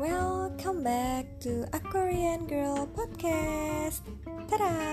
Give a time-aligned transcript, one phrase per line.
[0.00, 4.00] Welcome back to A Korean Girl Podcast.
[4.48, 4.89] Tada!